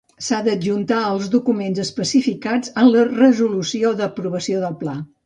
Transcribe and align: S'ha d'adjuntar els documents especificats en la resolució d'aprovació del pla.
S'ha 0.27 0.37
d'adjuntar 0.45 1.01
els 1.09 1.27
documents 1.35 1.81
especificats 1.83 2.71
en 2.85 2.89
la 2.97 3.05
resolució 3.11 3.93
d'aprovació 4.01 4.65
del 4.65 4.81
pla. 4.83 4.97